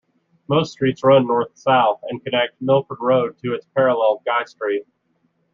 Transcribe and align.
Most 0.47 0.71
streets 0.71 1.03
run 1.03 1.29
N-S 1.29 1.65
and 2.09 2.23
connect 2.25 2.59
Milford 2.59 2.97
road 3.01 3.37
to 3.43 3.53
its 3.53 3.67
parallel: 3.75 4.23
Guy 4.25 4.45
Street. 4.45 4.87